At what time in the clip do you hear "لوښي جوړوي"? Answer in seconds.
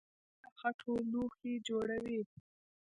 1.11-2.21